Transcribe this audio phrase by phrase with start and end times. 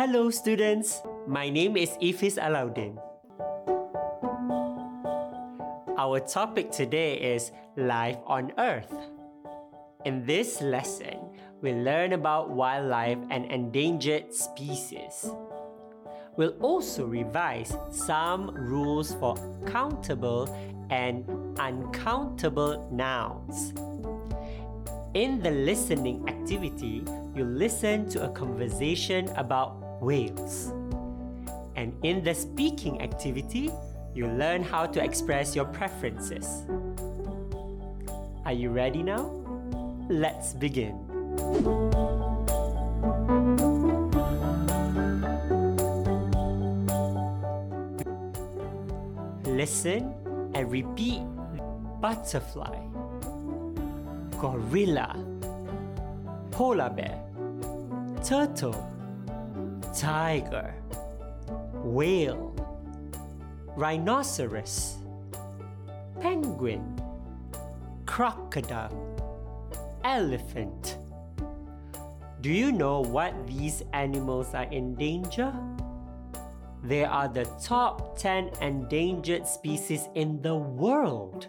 [0.00, 1.02] Hello, students.
[1.28, 2.96] My name is Ifis Alauddin.
[5.98, 8.88] Our topic today is life on Earth.
[10.06, 15.28] In this lesson, we learn about wildlife and endangered species.
[16.38, 20.48] We'll also revise some rules for countable
[20.88, 21.28] and
[21.60, 23.74] uncountable nouns.
[25.12, 30.72] In the listening activity, you listen to a conversation about whales.
[31.76, 33.70] And in the speaking activity,
[34.14, 36.64] you learn how to express your preferences.
[38.44, 39.30] Are you ready now?
[40.08, 40.98] Let's begin.
[49.44, 50.12] Listen
[50.54, 51.22] and repeat
[52.00, 52.78] butterfly,
[54.40, 55.14] gorilla,
[56.50, 57.22] polar bear,
[58.24, 58.89] turtle,
[59.94, 60.74] tiger,
[61.74, 62.54] whale,
[63.76, 64.96] rhinoceros,
[66.20, 67.00] penguin,
[68.06, 68.94] crocodile,
[70.04, 70.98] elephant.
[72.40, 75.52] Do you know what these animals are in danger?
[76.82, 81.48] They are the top 10 endangered species in the world.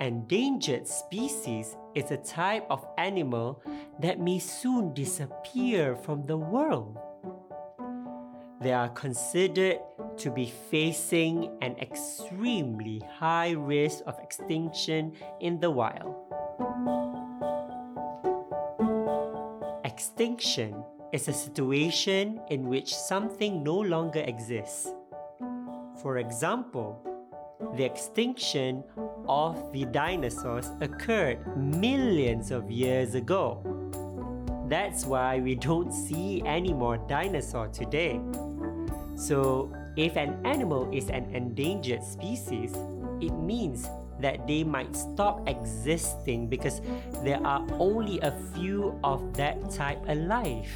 [0.00, 3.62] Endangered species is a type of animal
[4.00, 6.98] that may soon disappear from the world.
[8.60, 9.78] They are considered
[10.18, 16.14] to be facing an extremely high risk of extinction in the wild.
[19.84, 24.92] Extinction is a situation in which something no longer exists.
[26.02, 27.00] For example,
[27.76, 28.84] the extinction
[29.30, 33.62] of the dinosaurs occurred millions of years ago.
[34.68, 38.20] That's why we don't see any more dinosaur today.
[39.14, 42.74] So, if an animal is an endangered species,
[43.20, 43.88] it means
[44.18, 46.80] that they might stop existing because
[47.22, 50.68] there are only a few of that type alive.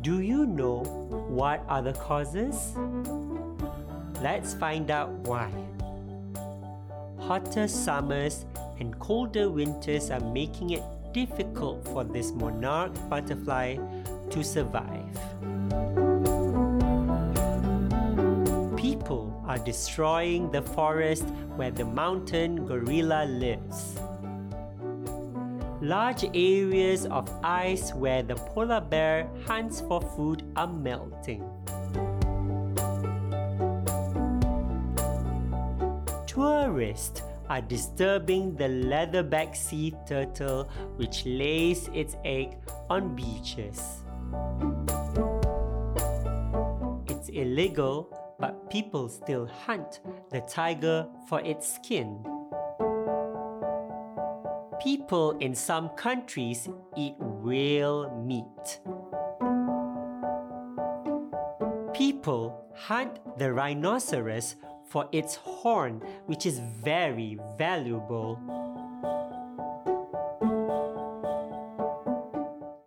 [0.00, 0.84] Do you know
[1.28, 2.72] what are the causes?
[4.22, 5.50] Let's find out why.
[7.30, 8.44] Hotter summers
[8.80, 10.82] and colder winters are making it
[11.12, 13.76] difficult for this monarch butterfly
[14.30, 15.14] to survive.
[18.76, 21.22] People are destroying the forest
[21.54, 23.94] where the mountain gorilla lives.
[25.80, 31.48] Large areas of ice where the polar bear hunts for food are melting.
[36.30, 42.56] Tourists are disturbing the leatherback sea turtle which lays its egg
[42.88, 44.04] on beaches.
[47.08, 49.98] It's illegal, but people still hunt
[50.30, 52.24] the tiger for its skin.
[54.80, 58.78] People in some countries eat whale meat.
[61.92, 64.54] People hunt the rhinoceros
[64.90, 68.38] for its horn, which is very valuable.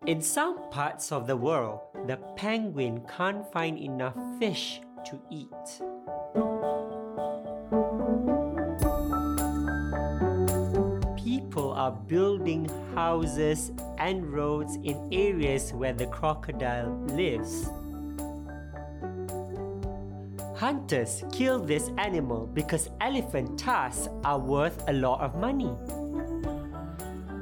[0.06, 5.48] In some parts of the world, the penguin can't find enough fish to eat.
[11.24, 17.70] People are building houses and roads in areas where the crocodile lives.
[20.64, 25.76] Hunters kill this animal because elephant tusks are worth a lot of money.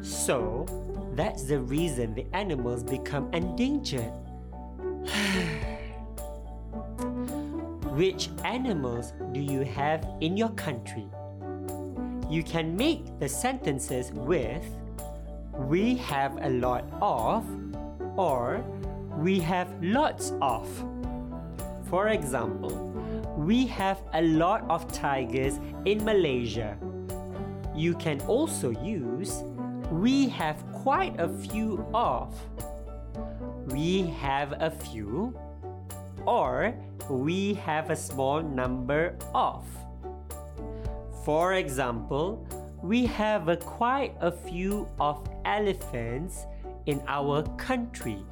[0.01, 0.65] So,
[1.13, 4.01] that's the reason the animals become endangered.
[7.93, 11.05] Which animals do you have in your country?
[12.27, 14.65] You can make the sentences with
[15.53, 17.45] We have a lot of
[18.17, 18.65] or
[19.15, 20.67] We have lots of.
[21.87, 22.90] For example,
[23.41, 26.77] we have a lot of tigers in Malaysia.
[27.75, 29.43] You can also use
[29.91, 32.31] We have quite a few of.
[33.67, 35.35] We have a few
[36.25, 36.73] or
[37.09, 39.67] we have a small number of.
[41.25, 42.47] For example,
[42.81, 46.45] we have a quite a few of elephants
[46.85, 48.23] in our country.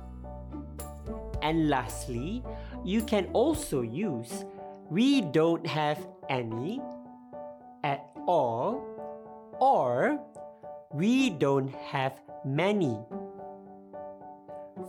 [1.42, 2.42] And lastly,
[2.86, 4.46] you can also use
[4.90, 6.82] we don't have any
[7.84, 8.82] at all
[9.60, 10.20] or
[10.94, 12.14] we don't have
[12.44, 12.98] many.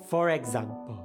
[0.09, 1.05] For example,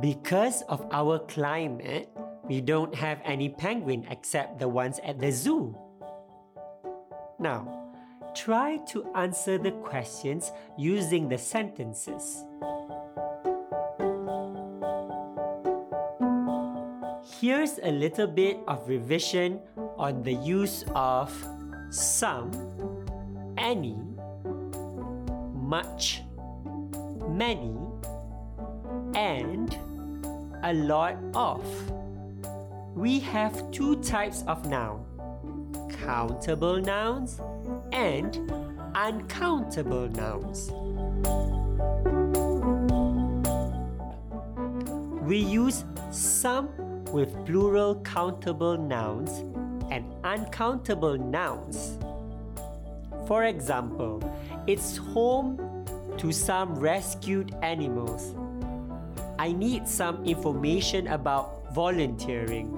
[0.00, 2.08] because of our climate,
[2.44, 5.76] we don't have any penguin except the ones at the zoo.
[7.38, 7.92] Now,
[8.34, 12.44] try to answer the questions using the sentences.
[17.40, 19.60] Here's a little bit of revision
[19.98, 21.30] on the use of
[21.90, 22.50] some,
[23.58, 23.98] any,
[25.52, 26.22] much,
[27.28, 27.76] many,
[29.14, 29.76] and
[30.62, 31.62] a lot of.
[32.94, 35.04] We have two types of noun
[36.00, 37.38] countable nouns
[37.92, 38.50] and
[38.94, 40.70] uncountable nouns.
[45.20, 49.44] We use some with plural countable nouns
[49.90, 51.98] and uncountable nouns.
[53.26, 54.22] For example,
[54.66, 55.84] it's home
[56.18, 58.34] to some rescued animals.
[59.38, 62.72] I need some information about volunteering.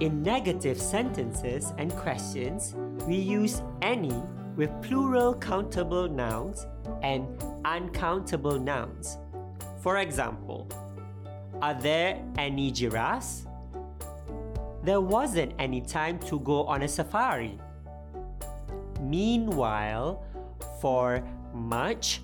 [0.00, 2.74] In negative sentences and questions,
[3.06, 4.14] we use any
[4.56, 6.66] with plural countable nouns
[7.02, 7.26] and
[7.64, 9.18] uncountable nouns.
[9.80, 10.68] For example,
[11.60, 13.46] are there any giraffes?
[14.82, 17.58] There wasn't any time to go on a safari.
[19.00, 20.22] Meanwhile,
[20.80, 21.22] for
[21.52, 22.20] much,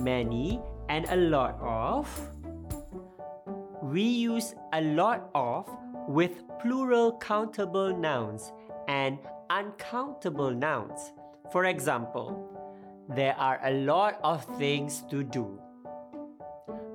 [0.00, 2.08] many, and a lot of,
[3.82, 5.68] we use a lot of
[6.08, 8.52] with plural countable nouns
[8.88, 9.18] and
[9.50, 11.12] uncountable nouns.
[11.50, 12.48] For example,
[13.08, 15.60] there are a lot of things to do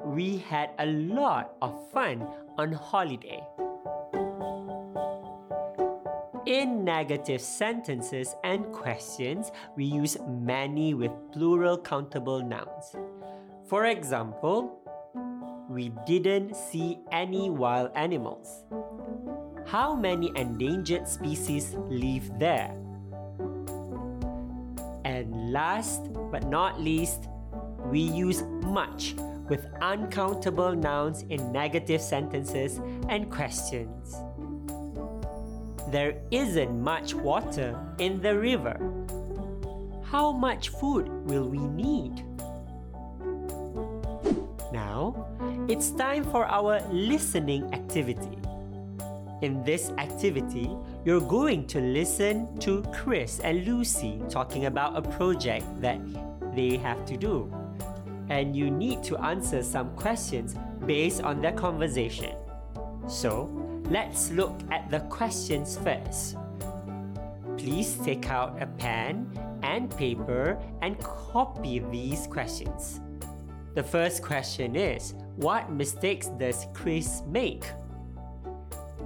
[0.08, 2.26] we had a lot of fun
[2.58, 3.44] on holiday.
[6.46, 12.96] In negative sentences and questions, we use many with plural countable nouns.
[13.68, 14.80] For example,
[15.68, 18.64] we didn't see any wild animals.
[19.66, 22.72] How many endangered species live there?
[25.04, 27.28] And last but not least,
[27.92, 29.16] we use much
[29.50, 32.80] with uncountable nouns in negative sentences
[33.10, 34.16] and questions.
[35.90, 38.78] There isn't much water in the river.
[40.04, 42.24] How much food will we need?
[44.74, 45.28] Now,
[45.70, 48.38] it's time for our listening activity.
[49.42, 55.66] In this activity, you're going to listen to Chris and Lucy talking about a project
[55.80, 56.00] that
[56.54, 57.52] they have to do
[58.30, 62.36] and you need to answer some questions based on their conversation.
[63.08, 63.50] So,
[63.90, 66.36] let's look at the questions first.
[67.58, 69.30] Please take out a pen
[69.64, 73.00] and paper and copy these questions.
[73.76, 77.66] The first question is What mistakes does Chris make?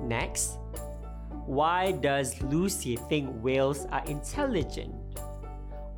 [0.04, 0.58] Next,
[1.46, 5.01] why does Lucy think whales are intelligent?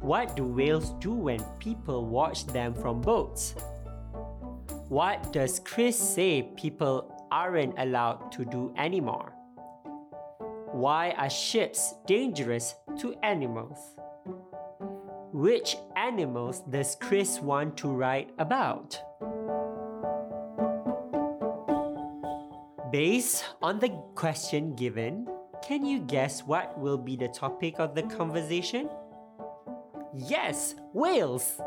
[0.04, 3.56] What do whales do when people watch them from boats?
[4.90, 9.32] What does Chris say people aren't allowed to do anymore?
[10.74, 13.80] Why are ships dangerous to animals?
[15.32, 19.00] Which animals does Chris want to write about?
[22.92, 25.30] Based on the question given,
[25.64, 28.90] can you guess what will be the topic of the conversation?
[30.16, 31.58] Yes, whales!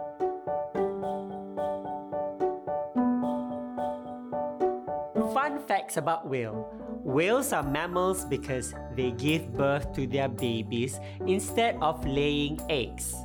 [5.35, 6.71] Fun facts about whale.
[7.03, 13.17] Whales are mammals because they give birth to their babies instead of laying eggs.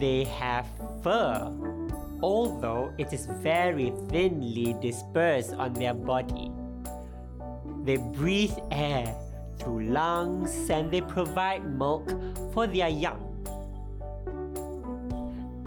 [0.00, 0.66] They have
[1.02, 1.52] fur,
[2.22, 6.50] although it is very thinly dispersed on their body.
[7.84, 9.14] They breathe air
[9.58, 12.08] through lungs and they provide milk
[12.54, 13.31] for their young.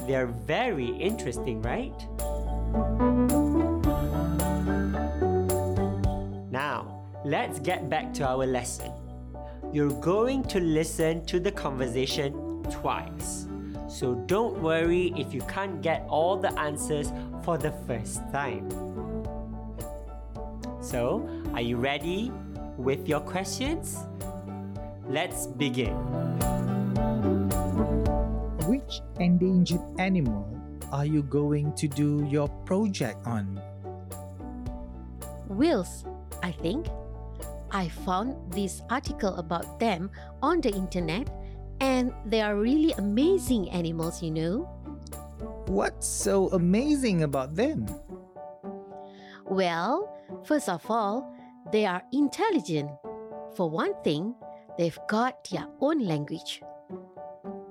[0.07, 1.97] They're very interesting, right?
[6.51, 8.91] Now, let's get back to our lesson.
[9.73, 13.47] You're going to listen to the conversation twice.
[13.87, 17.11] So don't worry if you can't get all the answers
[17.43, 18.69] for the first time.
[20.81, 22.31] So, are you ready
[22.77, 23.97] with your questions?
[25.07, 26.14] Let's begin.
[28.65, 30.49] Which endangered animal
[30.91, 33.61] are you going to do your project on?
[35.47, 36.05] Whales,
[36.41, 36.87] I think.
[37.71, 40.09] I found this article about them
[40.41, 41.29] on the internet
[41.81, 44.69] and they are really amazing animals, you know.
[45.67, 47.85] What's so amazing about them?
[49.45, 50.09] Well,
[50.45, 51.33] first of all,
[51.71, 52.89] they are intelligent.
[53.55, 54.35] For one thing,
[54.77, 56.61] they've got their own language.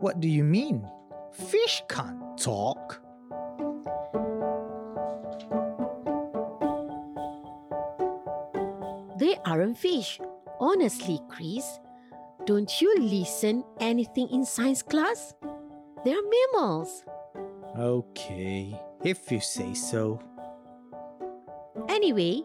[0.05, 0.87] What do you mean?
[1.33, 3.01] Fish can't talk.
[9.19, 10.21] They aren't fish.
[10.61, 11.81] Honestly, Chris,
[12.45, 15.33] don't you listen anything in science class?
[16.05, 16.21] They're
[16.53, 17.03] mammals.
[17.75, 20.21] Okay, if you say so.
[21.89, 22.43] Anyway,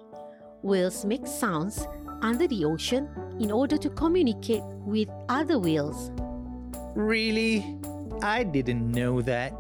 [0.62, 1.86] whales make sounds
[2.22, 6.10] under the ocean in order to communicate with other whales.
[7.00, 7.64] Really?
[8.22, 9.54] I didn't know that.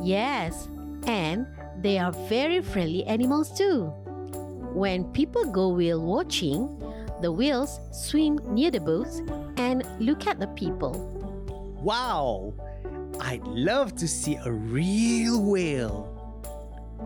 [0.00, 0.68] Yes,
[1.06, 1.46] and
[1.82, 3.92] they are very friendly animals too.
[4.72, 6.64] When people go whale watching,
[7.20, 9.20] the whales swim near the boats
[9.58, 10.96] and look at the people.
[11.82, 12.54] Wow!
[13.20, 16.08] I'd love to see a real whale.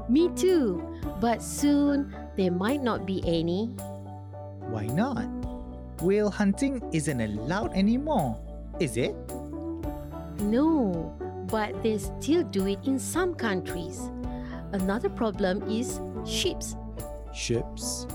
[0.09, 0.79] Me too,
[1.21, 3.67] but soon there might not be any.
[4.71, 5.27] Why not?
[6.03, 8.39] Whale hunting isn't allowed anymore,
[8.79, 9.17] is it?
[10.43, 11.15] No,
[11.47, 14.11] but they still do it in some countries.
[14.73, 16.77] Another problem is ships.
[17.33, 18.07] Ships?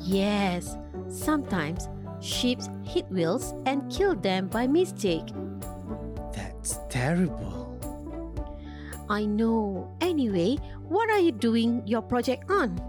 [0.00, 0.76] Yes,
[1.08, 1.88] sometimes
[2.20, 5.28] ships hit whales and kill them by mistake.
[6.32, 7.64] That's terrible.
[9.08, 9.92] I know.
[10.00, 10.56] Anyway,
[10.88, 12.80] what are you doing your project on?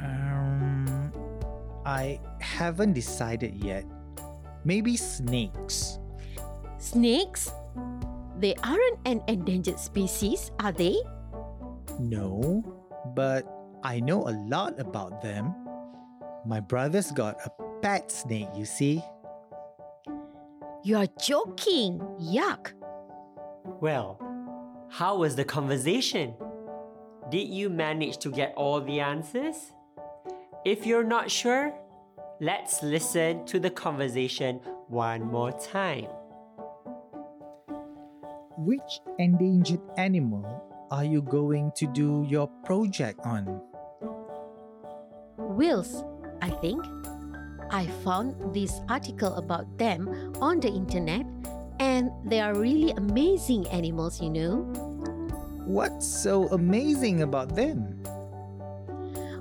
[0.00, 1.12] Um,
[1.86, 3.84] I haven't decided yet.
[4.64, 5.98] Maybe snakes.
[6.78, 7.50] Snakes?
[8.38, 10.96] They aren't an endangered species, are they?
[11.98, 12.62] No,
[13.16, 13.44] but
[13.82, 15.54] I know a lot about them.
[16.46, 17.50] My brother's got a
[17.82, 19.02] pet snake, you see.
[20.84, 21.98] You're joking.
[22.20, 22.72] Yuck.
[23.80, 24.20] Well,
[24.88, 26.34] how was the conversation?
[27.30, 29.72] Did you manage to get all the answers?
[30.64, 31.74] If you're not sure,
[32.40, 36.06] let's listen to the conversation one more time.
[38.58, 40.42] Which endangered animal
[40.90, 43.62] are you going to do your project on?
[45.38, 46.02] Whales,
[46.42, 46.82] I think.
[47.70, 50.10] I found this article about them
[50.42, 51.22] on the internet
[51.78, 54.66] and they are really amazing animals, you know.
[55.62, 58.02] What's so amazing about them?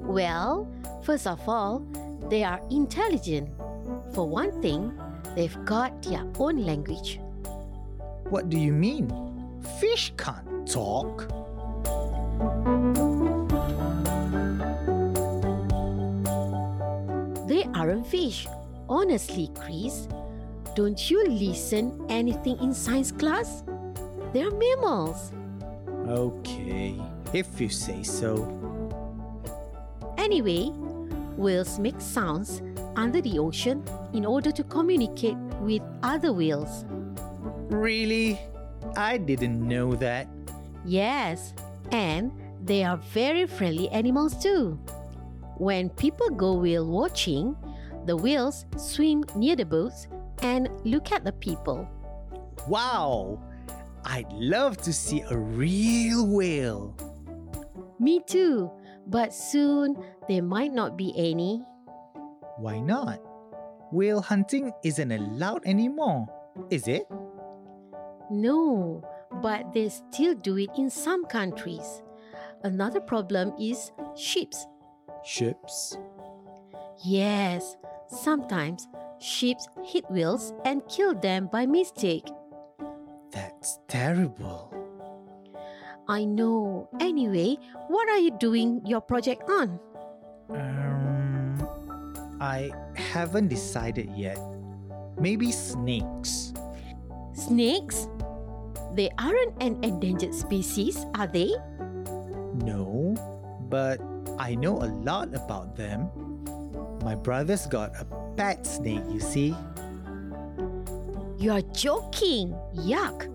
[0.06, 0.70] Well,
[1.02, 1.82] first of all,
[2.30, 3.50] they are intelligent.
[4.14, 4.94] For one thing,
[5.34, 7.20] they've got their own language.
[8.30, 9.08] What do you mean?
[9.80, 11.28] Fish can't talk.
[17.48, 18.46] They aren't fish.
[18.90, 20.10] Honestly, Chris,
[20.76, 23.64] don't you listen anything in science class?
[24.34, 25.32] They're mammals.
[26.08, 27.00] Okay,
[27.32, 28.44] if you say so.
[30.18, 30.68] Anyway,
[31.38, 32.62] whales make sounds
[32.98, 36.84] under the ocean in order to communicate with other whales.
[37.70, 38.40] Really?
[38.96, 40.28] I didn't know that.
[40.86, 41.54] Yes,
[41.92, 42.32] and
[42.64, 44.80] they are very friendly animals too.
[45.58, 47.56] When people go whale watching,
[48.06, 50.08] the whales swim near the boats
[50.42, 51.88] and look at the people.
[52.68, 53.42] Wow!
[54.06, 56.96] I'd love to see a real whale.
[58.00, 58.72] Me too,
[59.08, 59.98] but soon
[60.30, 61.64] there might not be any.
[62.58, 63.20] Why not?
[63.92, 66.28] Whale hunting isn't allowed anymore,
[66.70, 67.08] is it?
[68.30, 69.04] No,
[69.42, 72.02] but they still do it in some countries.
[72.64, 74.66] Another problem is ships.
[75.24, 75.98] Ships?
[77.04, 78.88] Yes, sometimes
[79.20, 82.28] ships hit whales and kill them by mistake.
[83.32, 84.74] That's terrible.
[86.08, 86.90] I know.
[87.00, 87.58] Anyway,
[87.90, 89.80] what are you doing your project on?
[90.50, 91.68] Um,
[92.40, 94.40] I haven't decided yet.
[95.20, 96.54] Maybe snakes.
[97.34, 98.08] Snakes?
[98.98, 101.54] They aren't an endangered species, are they?
[102.66, 103.14] No,
[103.70, 104.02] but
[104.40, 106.10] I know a lot about them.
[107.04, 109.56] My brother's got a pet snake, you see.
[111.38, 112.58] You're joking.
[112.74, 113.30] Yuck.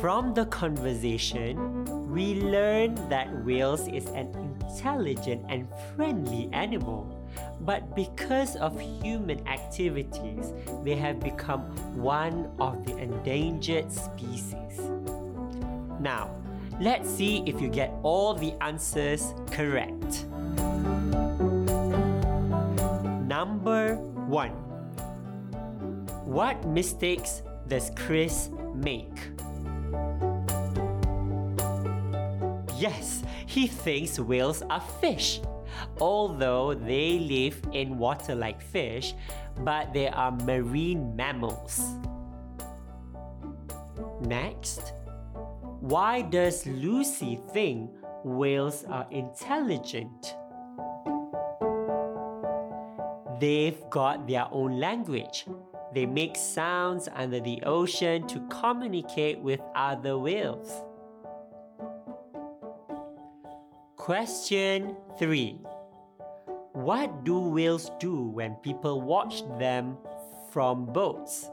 [0.00, 7.04] From the conversation, we learned that whales is an intelligent and friendly animal.
[7.60, 10.52] But because of human activities,
[10.84, 11.62] they have become
[11.96, 14.80] one of the endangered species.
[16.00, 16.30] Now,
[16.80, 20.26] let's see if you get all the answers correct.
[23.26, 24.50] Number 1
[26.24, 29.18] What mistakes does Chris make?
[32.78, 35.40] Yes, he thinks whales are fish.
[36.00, 39.14] Although they live in water like fish,
[39.60, 41.80] but they are marine mammals.
[44.20, 44.92] Next,
[45.80, 47.90] why does Lucy think
[48.24, 50.34] whales are intelligent?
[53.38, 55.46] They've got their own language.
[55.92, 60.82] They make sounds under the ocean to communicate with other whales.
[64.06, 65.58] Question 3
[66.78, 69.98] What do whales do when people watch them
[70.54, 71.50] from boats?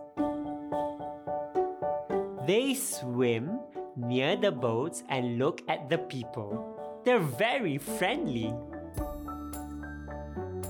[2.46, 3.58] They swim
[3.98, 6.54] near the boats and look at the people.
[7.02, 8.54] They're very friendly.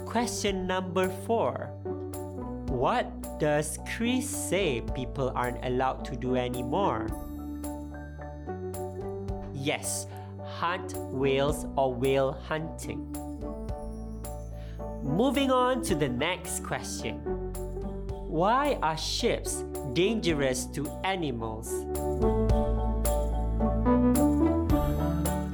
[0.08, 1.68] Question number 4
[2.72, 3.12] What
[3.44, 7.12] does Chris say people aren't allowed to do anymore?
[9.52, 10.08] Yes,
[10.64, 13.02] hunt whales or whale hunting.
[15.04, 17.16] Moving on to the next question
[18.32, 21.68] Why are ships dangerous to animals?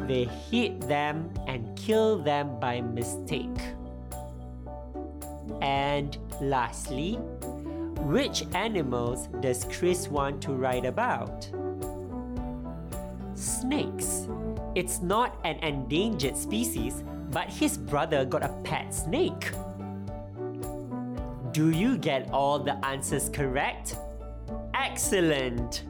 [0.07, 3.61] They hit them and kill them by mistake.
[5.63, 7.15] And lastly,
[8.13, 11.49] which animals does Chris want to write about?
[13.33, 14.27] Snakes.
[14.79, 19.51] It's not an endangered species, but his brother got a pet snake.
[21.51, 23.97] Do you get all the answers correct?
[24.73, 25.83] Excellent!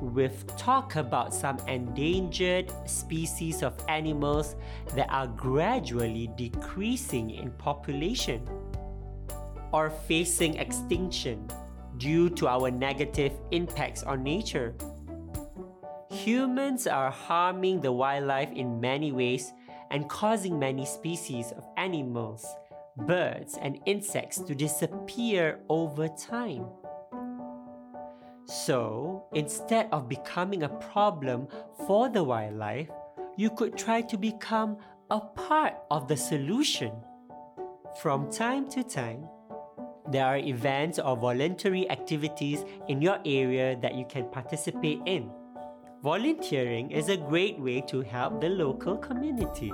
[0.00, 4.54] We've talked about some endangered species of animals
[4.94, 8.48] that are gradually decreasing in population
[9.72, 11.48] or facing extinction
[11.98, 14.76] due to our negative impacts on nature.
[16.10, 19.52] Humans are harming the wildlife in many ways
[19.90, 22.46] and causing many species of animals,
[22.96, 26.66] birds, and insects to disappear over time.
[28.46, 31.48] So, instead of becoming a problem
[31.86, 32.90] for the wildlife,
[33.36, 34.76] you could try to become
[35.10, 36.92] a part of the solution.
[38.02, 39.28] From time to time,
[40.10, 45.30] there are events or voluntary activities in your area that you can participate in.
[46.04, 49.72] Volunteering is a great way to help the local community,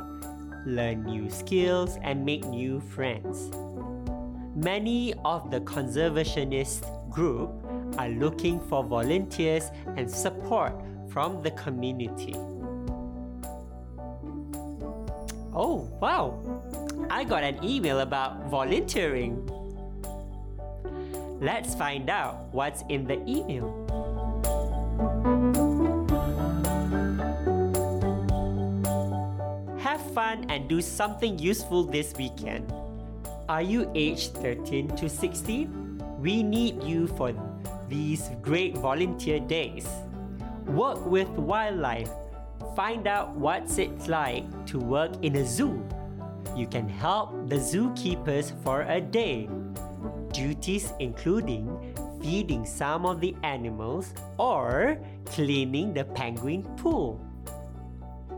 [0.64, 3.50] learn new skills, and make new friends.
[4.54, 7.50] Many of the conservationist group
[7.98, 10.72] are looking for volunteers and support
[11.08, 12.36] from the community.
[15.52, 16.38] Oh, wow!
[17.10, 19.50] I got an email about volunteering.
[21.40, 23.79] Let's find out what's in the email.
[30.30, 32.72] Fun and do something useful this weekend.
[33.48, 36.02] Are you aged 13 to 16?
[36.20, 37.32] We need you for
[37.88, 39.88] these great volunteer days.
[40.66, 42.10] Work with wildlife.
[42.76, 45.82] Find out what's it like to work in a zoo.
[46.56, 49.48] You can help the zookeepers for a day.
[50.32, 51.66] Duties including
[52.22, 57.18] feeding some of the animals or cleaning the penguin pool.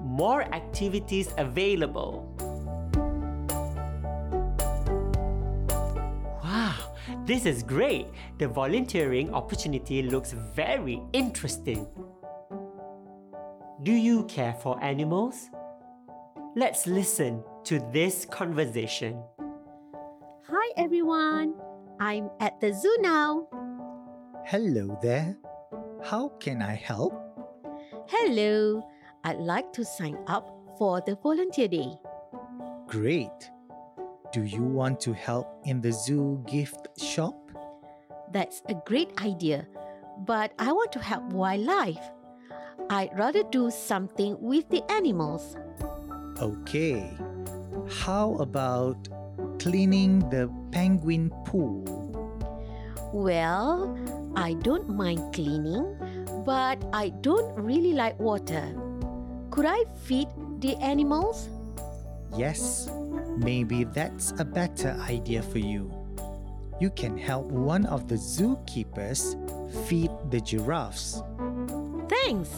[0.01, 2.29] More activities available.
[6.43, 8.07] Wow, this is great.
[8.39, 11.87] The volunteering opportunity looks very interesting.
[13.83, 15.51] Do you care for animals?
[16.55, 19.23] Let's listen to this conversation.
[20.49, 21.55] Hi everyone,
[21.99, 23.49] I'm at the zoo now.
[24.45, 25.37] Hello there.
[26.05, 27.15] How can I help?
[28.07, 28.83] Hello,
[29.25, 31.97] I'd like to sign up for the volunteer day.
[32.89, 33.51] Great.
[34.33, 37.37] Do you want to help in the zoo gift shop?
[38.33, 39.67] That's a great idea,
[40.27, 42.01] but I want to help wildlife.
[42.91, 45.57] I'd rather do something with the animals.
[46.41, 47.17] Okay.
[47.89, 49.09] How about
[49.59, 51.85] cleaning the penguin pool?
[53.13, 53.97] Well,
[54.35, 55.95] I don't mind cleaning,
[56.45, 58.75] but I don't really like water.
[59.53, 60.29] Could I feed
[60.61, 61.51] the animals?
[62.35, 62.89] Yes,
[63.37, 65.93] maybe that's a better idea for you.
[66.81, 69.37] You can help one of the zookeepers
[69.87, 71.23] feed the giraffes.
[72.09, 72.49] Thanks.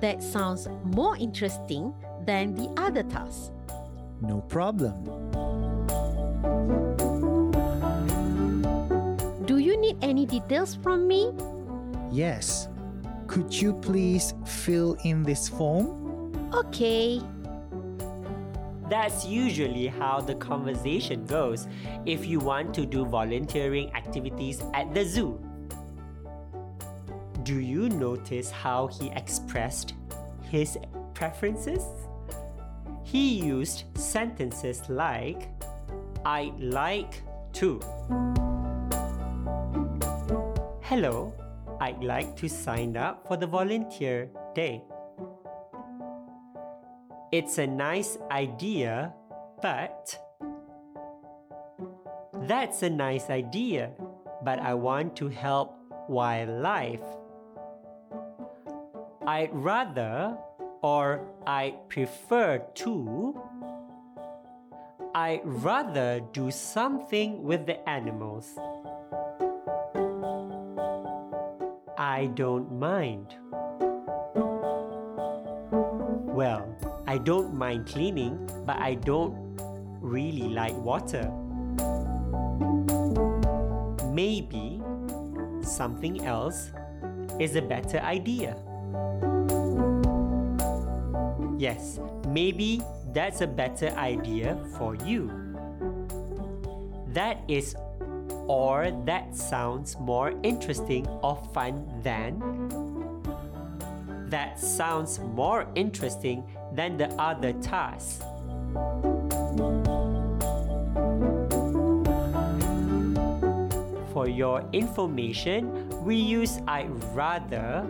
[0.00, 1.94] That sounds more interesting
[2.26, 3.52] than the other task.
[4.20, 5.06] No problem.
[9.46, 11.30] Do you need any details from me?
[12.10, 12.66] Yes.
[13.32, 16.50] Could you please fill in this form?
[16.52, 17.18] Okay.
[18.90, 21.66] That's usually how the conversation goes
[22.04, 25.40] if you want to do volunteering activities at the zoo.
[27.42, 29.94] Do you notice how he expressed
[30.42, 30.76] his
[31.14, 31.86] preferences?
[33.02, 35.48] He used sentences like,
[36.26, 37.22] I'd like
[37.54, 37.80] to.
[40.82, 41.32] Hello,
[41.82, 44.84] I'd like to sign up for the volunteer day.
[47.32, 49.12] It's a nice idea,
[49.60, 50.16] but.
[52.46, 53.90] That's a nice idea,
[54.44, 55.74] but I want to help
[56.08, 57.02] wildlife.
[59.26, 60.38] I'd rather
[60.82, 63.42] or I prefer to.
[65.16, 68.54] I'd rather do something with the animals.
[71.98, 73.34] I don't mind.
[76.32, 76.66] Well,
[77.06, 79.36] I don't mind cleaning, but I don't
[80.00, 81.30] really like water.
[84.08, 84.82] Maybe
[85.62, 86.72] something else
[87.38, 88.56] is a better idea.
[91.58, 92.80] Yes, maybe
[93.12, 95.30] that's a better idea for you.
[97.08, 97.76] That is
[98.48, 102.40] or that sounds more interesting or fun than
[104.32, 108.24] that sounds more interesting than the other tasks.
[114.14, 117.86] For your information, we use I'd rather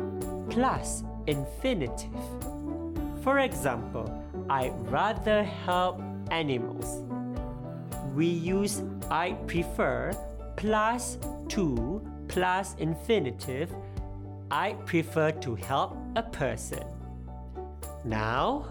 [0.50, 2.10] plus infinitive.
[3.22, 4.10] For example,
[4.50, 7.04] I'd rather help animals.
[8.14, 10.10] We use I prefer
[10.56, 13.74] plus to plus infinitive.
[14.50, 16.84] I prefer to help a person.
[18.04, 18.68] Now,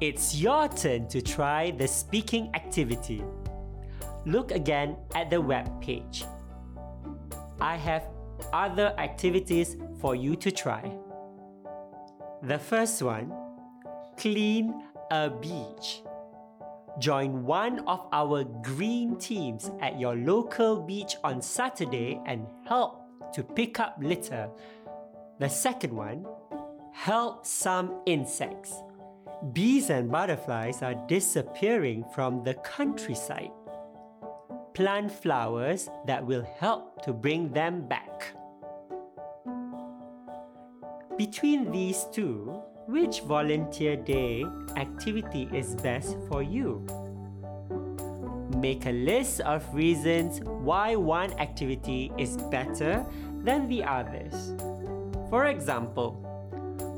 [0.00, 3.22] it's your turn to try the speaking activity.
[4.24, 6.24] Look again at the web page.
[7.60, 8.06] I have
[8.52, 10.90] other activities for you to try.
[12.42, 13.32] The first one
[14.16, 16.02] clean a beach.
[17.00, 23.42] Join one of our green teams at your local beach on Saturday and help to
[23.42, 24.50] pick up litter.
[25.38, 26.26] The second one
[26.92, 28.74] help some insects.
[29.54, 33.50] Bees and butterflies are disappearing from the countryside.
[34.74, 38.34] Plant flowers that will help to bring them back.
[41.16, 44.44] Between these two, which volunteer day
[44.76, 46.84] activity is best for you?
[48.56, 53.06] Make a list of reasons why one activity is better
[53.44, 54.54] than the others.
[55.30, 56.18] For example,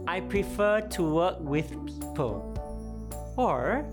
[0.09, 2.49] I prefer to work with people.
[3.37, 3.85] Or,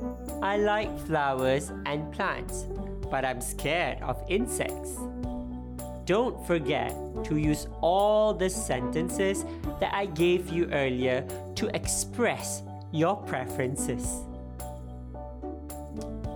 [0.41, 2.65] I like flowers and plants,
[3.12, 4.95] but I'm scared of insects.
[6.09, 6.91] Don't forget
[7.25, 9.45] to use all the sentences
[9.79, 14.23] that I gave you earlier to express your preferences.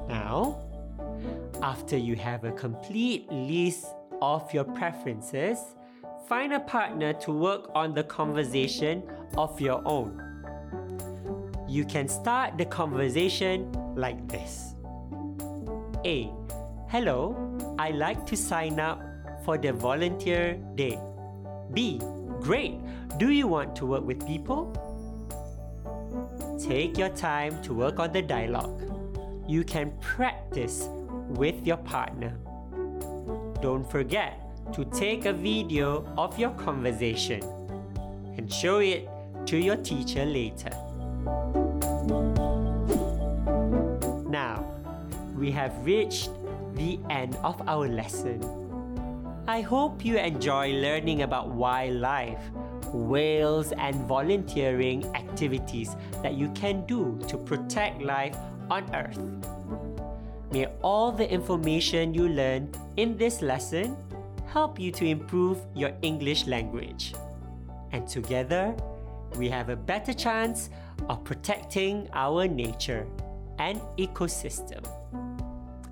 [0.08, 0.60] Now,
[1.64, 3.88] after you have a complete list
[4.22, 5.58] of your preferences,
[6.30, 9.02] find a partner to work on the conversation
[9.40, 10.22] of your own.
[11.68, 14.76] You can start the conversation like this
[16.06, 16.30] A.
[16.90, 17.36] Hello,
[17.80, 19.02] I like to sign up
[19.44, 21.00] for the volunteer day.
[21.74, 22.00] B.
[22.40, 22.80] Great,
[23.18, 24.72] do you want to work with people?
[26.60, 28.82] Take your time to work on the dialogue.
[29.48, 30.88] You can practice
[31.30, 32.38] with your partner.
[33.62, 34.40] Don't forget
[34.74, 37.42] to take a video of your conversation
[38.38, 39.08] and show it
[39.46, 40.72] to your teacher later.
[44.30, 44.66] Now,
[45.36, 46.30] we have reached
[46.76, 48.63] the end of our lesson.
[49.46, 52.40] I hope you enjoy learning about wildlife,
[52.94, 58.38] whales, and volunteering activities that you can do to protect life
[58.70, 59.20] on Earth.
[60.54, 63.98] May all the information you learn in this lesson
[64.48, 67.14] help you to improve your English language.
[67.92, 68.74] And together,
[69.36, 70.70] we have a better chance
[71.10, 73.06] of protecting our nature
[73.60, 74.88] and ecosystem.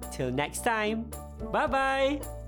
[0.09, 1.11] Till next time,
[1.51, 2.40] bye bye!